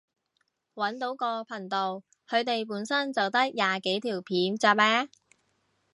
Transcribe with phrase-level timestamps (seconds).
[0.73, 5.07] 搵到個頻道，佢哋本身就得廿幾條片咋咩？